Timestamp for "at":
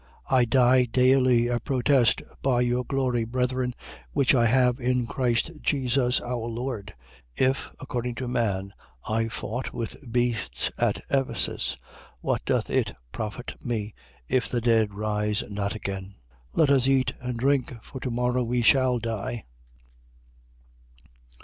10.79-11.03